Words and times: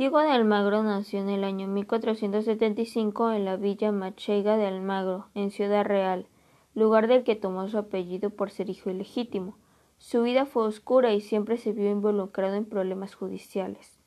Diego 0.00 0.20
de 0.20 0.30
Almagro 0.30 0.82
nació 0.82 1.20
en 1.20 1.28
el 1.28 1.44
año 1.44 1.68
1475 1.68 3.32
en 3.32 3.44
la 3.44 3.56
villa 3.56 3.92
Machega 3.92 4.56
de 4.56 4.64
Almagro, 4.64 5.26
en 5.34 5.50
Ciudad 5.50 5.84
Real, 5.84 6.26
lugar 6.74 7.06
del 7.06 7.22
que 7.22 7.36
tomó 7.36 7.68
su 7.68 7.76
apellido 7.76 8.30
por 8.30 8.50
ser 8.50 8.70
hijo 8.70 8.88
ilegítimo. 8.88 9.58
Su 9.98 10.22
vida 10.22 10.46
fue 10.46 10.62
oscura 10.62 11.12
y 11.12 11.20
siempre 11.20 11.58
se 11.58 11.72
vio 11.72 11.90
involucrado 11.90 12.54
en 12.54 12.64
problemas 12.64 13.14
judiciales. 13.14 13.98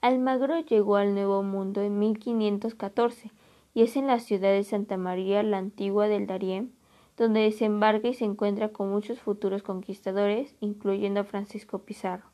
Almagro 0.00 0.60
llegó 0.60 0.96
al 0.96 1.12
Nuevo 1.12 1.42
Mundo 1.42 1.82
en 1.82 1.98
1514 1.98 3.30
y 3.74 3.82
es 3.82 3.96
en 3.96 4.06
la 4.06 4.20
ciudad 4.20 4.50
de 4.50 4.64
Santa 4.64 4.96
María 4.96 5.42
la 5.42 5.58
Antigua 5.58 6.08
del 6.08 6.26
Darién 6.26 6.72
donde 7.18 7.40
desembarca 7.40 8.08
y 8.08 8.14
se 8.14 8.24
encuentra 8.24 8.70
con 8.70 8.90
muchos 8.90 9.20
futuros 9.20 9.62
conquistadores, 9.62 10.56
incluyendo 10.60 11.20
a 11.20 11.24
Francisco 11.24 11.80
Pizarro. 11.80 12.33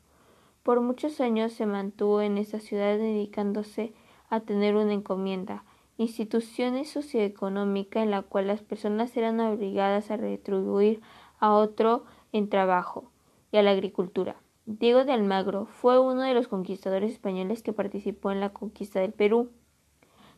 Por 0.63 0.79
muchos 0.81 1.19
años 1.21 1.53
se 1.53 1.65
mantuvo 1.65 2.21
en 2.21 2.37
esta 2.37 2.59
ciudad 2.59 2.97
dedicándose 2.97 3.93
a 4.29 4.41
tener 4.41 4.75
una 4.75 4.93
encomienda, 4.93 5.65
institución 5.97 6.85
socioeconómica 6.85 8.03
en 8.03 8.11
la 8.11 8.21
cual 8.21 8.47
las 8.47 8.61
personas 8.61 9.15
eran 9.17 9.39
obligadas 9.39 10.11
a 10.11 10.17
retribuir 10.17 11.01
a 11.39 11.53
otro 11.53 12.05
en 12.31 12.47
trabajo 12.47 13.11
y 13.51 13.57
a 13.57 13.63
la 13.63 13.71
agricultura. 13.71 14.35
Diego 14.67 15.03
de 15.03 15.13
Almagro 15.13 15.65
fue 15.65 15.99
uno 15.99 16.21
de 16.21 16.35
los 16.35 16.47
conquistadores 16.47 17.11
españoles 17.11 17.63
que 17.63 17.73
participó 17.73 18.31
en 18.31 18.39
la 18.39 18.53
conquista 18.53 18.99
del 18.99 19.13
Perú. 19.13 19.49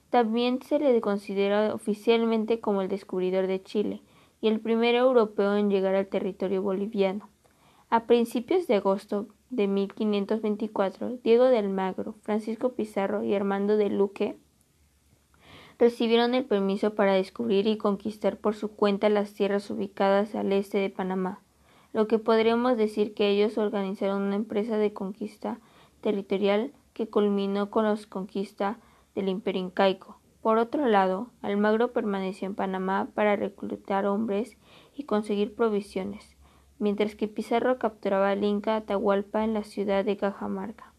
También 0.10 0.62
se 0.62 0.80
le 0.80 1.02
considera 1.02 1.74
oficialmente 1.74 2.62
como 2.62 2.82
el 2.82 2.88
descubridor 2.88 3.48
de 3.48 3.62
Chile 3.62 4.02
y 4.40 4.48
el 4.48 4.62
primer 4.62 4.96
europeo 4.96 5.58
en 5.58 5.70
llegar 5.70 5.96
al 5.96 6.08
territorio 6.08 6.62
boliviano. 6.62 7.30
A 7.90 8.06
principios 8.06 8.68
de 8.68 8.76
agosto 8.76 9.28
de 9.56 9.68
1524, 9.68 11.18
Diego 11.24 11.46
de 11.46 11.60
Almagro, 11.60 12.16
Francisco 12.22 12.74
Pizarro 12.74 13.24
y 13.24 13.36
Armando 13.36 13.78
de 13.78 13.90
Luque 13.90 14.36
recibieron 15.78 16.34
el 16.34 16.46
permiso 16.46 16.96
para 16.96 17.14
descubrir 17.14 17.68
y 17.68 17.78
conquistar 17.78 18.38
por 18.38 18.56
su 18.56 18.70
cuenta 18.70 19.10
las 19.10 19.34
tierras 19.34 19.70
ubicadas 19.70 20.34
al 20.36 20.52
este 20.54 20.78
de 20.80 20.90
Panamá, 20.90 21.40
lo 21.94 22.08
que 22.08 22.20
podríamos 22.20 22.78
decir 22.78 23.14
que 23.14 23.30
ellos 23.30 23.58
organizaron 23.58 24.24
una 24.24 24.36
empresa 24.36 24.78
de 24.78 24.94
conquista 24.94 25.60
territorial 26.02 26.72
que 26.94 27.08
culminó 27.08 27.70
con 27.70 27.86
la 27.86 27.98
conquista 28.10 28.80
del 29.16 29.30
imperio 29.30 29.62
incaico. 29.62 30.18
Por 30.42 30.58
otro 30.58 30.88
lado, 30.88 31.28
Almagro 31.42 31.94
permaneció 31.94 32.48
en 32.48 32.56
Panamá 32.56 33.08
para 33.14 33.36
reclutar 33.36 34.06
hombres 34.06 34.58
y 34.96 35.04
conseguir 35.04 35.56
provisiones 35.56 36.36
mientras 36.80 37.16
que 37.16 37.28
Pizarro 37.28 37.80
capturaba 37.80 38.30
al 38.30 38.44
Inca 38.44 38.76
Atahualpa 38.76 39.44
en 39.44 39.54
la 39.54 39.64
ciudad 39.64 40.04
de 40.06 40.18
Cajamarca. 40.18 40.94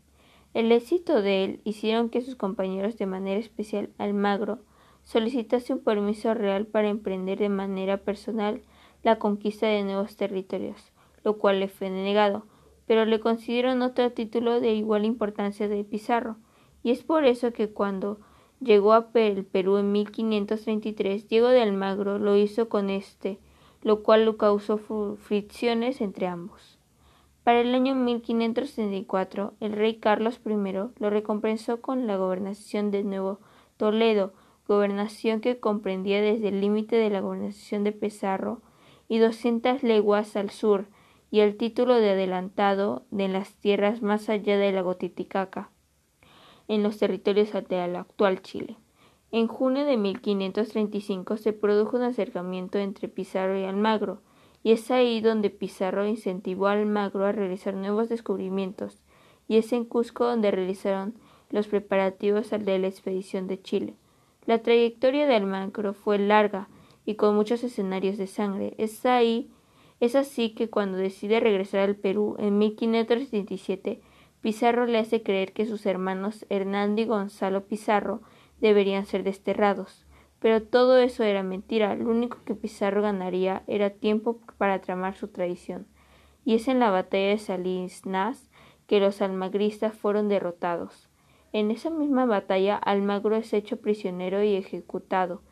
El 0.55 0.71
éxito 0.71 1.21
de 1.21 1.45
él 1.45 1.61
hicieron 1.65 2.11
que 2.11 2.23
sus 2.23 2.37
compañeros, 2.37 2.97
de 2.97 3.07
manera 3.07 3.41
especial 3.41 3.91
Almagro, 3.99 4.61
solicitase 5.03 5.73
un 5.73 5.81
permiso 5.81 6.33
real 6.33 6.67
para 6.67 6.89
emprender 6.89 7.39
de 7.39 7.49
manera 7.49 7.99
personal 7.99 8.63
la 9.03 9.19
conquista 9.19 9.67
de 9.67 9.83
nuevos 9.85 10.17
territorios, 10.17 10.93
lo 11.25 11.39
cual 11.39 11.61
le 11.61 11.69
fue 11.69 11.91
denegado, 11.91 12.47
pero 12.87 13.05
le 13.05 13.21
concedieron 13.21 13.83
otro 13.83 14.13
título 14.13 14.61
de 14.61 14.75
igual 14.75 15.05
importancia 15.05 15.69
de 15.69 15.85
Pizarro, 15.85 16.37
y 16.83 16.91
es 16.91 17.03
por 17.03 17.25
eso 17.25 17.53
que 17.53 17.71
cuando 17.71 18.19
llegó 18.61 18.93
a 18.93 19.09
el 19.15 19.45
Perú 19.45 19.79
en 19.79 19.93
1533, 19.93 21.29
Diego 21.29 21.49
de 21.49 21.63
Almagro 21.63 22.19
lo 22.19 22.37
hizo 22.37 22.69
con 22.69 22.91
este 22.91 23.39
lo 23.85 24.03
cual 24.03 24.37
causó 24.37 24.79
fricciones 24.79 26.01
entre 26.01 26.27
ambos. 26.27 26.79
Para 27.45 27.61
el 27.61 27.75
año 27.75 27.95
1534, 27.95 29.53
el 29.61 29.73
rey 29.73 29.97
Carlos 29.97 30.41
I 30.47 30.73
lo 30.99 31.11
recompensó 31.11 31.83
con 31.83 32.07
la 32.07 32.17
gobernación 32.17 32.91
de 32.91 33.05
Nuevo 33.05 33.39
Toledo, 33.77 34.33
gobernación 34.67 35.43
que 35.43 35.61
comprendía 35.61 36.23
desde 36.23 36.49
el 36.49 36.63
límite 36.63 36.97
de 36.97 37.11
la 37.11 37.21
gobernación 37.21 37.85
de 37.85 37.93
Pizarro 37.93 38.63
y 39.07 39.19
doscientas 39.19 39.83
leguas 39.83 40.35
al 40.37 40.49
sur, 40.49 40.87
y 41.31 41.41
el 41.41 41.57
título 41.57 41.97
de 41.97 42.11
adelantado 42.11 43.05
de 43.11 43.29
las 43.29 43.55
tierras 43.57 44.01
más 44.01 44.31
allá 44.31 44.57
de 44.57 44.73
la 44.73 44.81
Gotiticaca, 44.81 45.69
en 46.69 46.83
los 46.83 46.97
territorios 46.99 47.51
del 47.69 47.97
actual 47.97 48.41
Chile. 48.41 48.77
En 49.37 49.49
junio 49.49 49.85
de 49.85 49.97
1535 49.97 51.39
se 51.39 51.53
produjo 51.53 51.97
un 51.97 52.05
acercamiento 52.05 52.79
entre 52.79 53.09
Pizarro 53.09 53.59
y 53.59 53.65
Almagro, 53.65 54.21
y 54.63 54.71
es 54.71 54.93
ahí 54.93 55.21
donde 55.21 55.51
Pizarro 55.51 56.07
incentivó 56.07 56.69
a 56.69 56.75
Almagro 56.75 57.27
a 57.27 57.33
realizar 57.33 57.75
nuevos 57.75 58.09
descubrimientos, 58.09 59.03
y 59.49 59.57
es 59.57 59.73
en 59.73 59.87
Cusco 59.87 60.25
donde 60.25 60.53
realizaron 60.53 61.15
los 61.51 61.67
preparativos 61.67 62.51
de 62.51 62.79
la 62.79 62.87
expedición 62.87 63.49
de 63.49 63.61
Chile. 63.61 63.95
La 64.47 64.63
trayectoria 64.63 65.27
de 65.27 65.35
Almagro 65.35 65.95
fue 65.95 66.21
larga 66.21 66.69
y 67.05 67.17
con 67.17 67.35
muchos 67.35 67.65
escenarios 67.65 68.19
de 68.19 68.29
sangre. 68.29 68.75
Es 68.79 69.05
ahí 69.05 69.51
es 69.99 70.15
así 70.15 70.51
que 70.51 70.71
cuando 70.71 70.97
decide 70.97 71.41
regresar 71.41 71.81
al 71.81 71.97
Perú 71.97 72.37
en 72.39 72.59
1537, 72.59 74.01
Pizarro 74.43 74.87
le 74.87 74.99
hace 74.99 75.25
creer 75.25 75.53
que 75.53 75.67
sus 75.67 75.87
hermanos 75.87 76.47
Hernando 76.51 77.03
y 77.03 77.07
Gonzalo 77.07 77.65
Pizarro 77.65 78.21
deberían 78.69 79.05
ser 79.05 79.25
desterrados. 79.25 80.07
Pero 80.39 80.63
todo 80.63 80.97
eso 80.97 81.23
era 81.23 81.43
mentira, 81.43 81.95
lo 81.95 82.09
único 82.09 82.39
que 82.47 82.55
Pizarro 82.55 83.03
ganaría 83.03 83.63
era 83.67 83.91
tiempo 83.91 84.41
para 84.57 84.81
tramar 84.81 85.17
su 85.17 85.29
traición. 85.29 85.87
Y 86.47 86.55
es 86.55 86.69
en 86.69 86.79
la 86.79 86.91
batalla 86.91 87.29
de 87.29 87.39
Salinas 87.39 88.51
que 88.87 89.01
los 89.01 89.21
almagristas 89.21 89.95
fueron 89.95 90.29
derrotados. 90.29 91.11
En 91.53 91.71
esa 91.71 91.91
misma 91.91 92.25
batalla 92.25 92.77
Almagro 92.77 93.37
es 93.37 93.53
hecho 93.53 93.83
prisionero 93.83 94.43
y 94.43 94.55
ejecutado. 94.55 95.43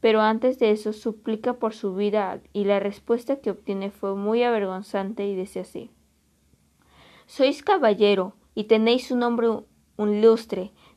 Pero 0.00 0.20
antes 0.20 0.58
de 0.58 0.72
eso 0.72 0.92
suplica 0.92 1.54
por 1.54 1.74
su 1.74 1.94
vida 1.94 2.40
y 2.52 2.64
la 2.64 2.80
respuesta 2.80 3.36
que 3.36 3.50
obtiene 3.50 3.90
fue 3.90 4.16
muy 4.16 4.42
avergonzante 4.42 5.26
y 5.26 5.36
dice 5.36 5.60
así 5.60 5.90
Sois 7.26 7.62
caballero 7.62 8.34
y 8.54 8.64
tenéis 8.64 9.10
un 9.10 9.20
nombre 9.20 9.48
un 9.96 10.20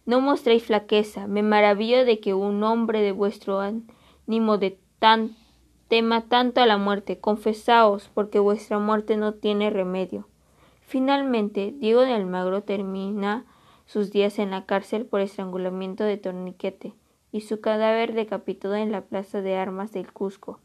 no 0.09 0.21
mostréis 0.21 0.63
flaqueza. 0.63 1.27
Me 1.27 1.43
maravillo 1.43 2.03
de 2.03 2.19
que 2.19 2.33
un 2.33 2.63
hombre 2.63 3.03
de 3.03 3.11
vuestro 3.11 3.59
ánimo 3.59 4.57
de 4.57 4.79
tan 4.97 5.35
tema 5.87 6.21
tanto 6.21 6.61
a 6.61 6.65
la 6.65 6.79
muerte. 6.79 7.19
Confesaos, 7.19 8.09
porque 8.15 8.39
vuestra 8.39 8.79
muerte 8.79 9.17
no 9.17 9.35
tiene 9.35 9.69
remedio. 9.69 10.27
Finalmente, 10.81 11.75
Diego 11.77 12.01
de 12.01 12.13
Almagro 12.13 12.63
termina 12.63 13.45
sus 13.85 14.11
días 14.11 14.39
en 14.39 14.49
la 14.49 14.65
cárcel 14.65 15.05
por 15.05 15.21
estrangulamiento 15.21 16.03
de 16.03 16.17
torniquete 16.17 16.95
y 17.31 17.41
su 17.41 17.61
cadáver 17.61 18.13
decapitado 18.13 18.73
en 18.73 18.91
la 18.91 19.01
plaza 19.01 19.43
de 19.43 19.57
armas 19.57 19.91
del 19.91 20.11
Cusco. 20.11 20.59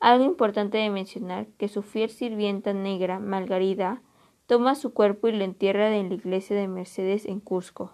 Algo 0.00 0.24
importante 0.24 0.78
de 0.78 0.90
mencionar 0.90 1.46
que 1.56 1.68
su 1.68 1.82
fiel 1.82 2.10
sirvienta 2.10 2.72
negra, 2.72 3.20
Margarida, 3.20 4.02
toma 4.48 4.74
su 4.74 4.92
cuerpo 4.92 5.28
y 5.28 5.32
lo 5.32 5.44
entierra 5.44 5.96
en 5.96 6.08
la 6.08 6.16
iglesia 6.16 6.56
de 6.56 6.66
Mercedes 6.66 7.26
en 7.26 7.38
Cusco. 7.38 7.92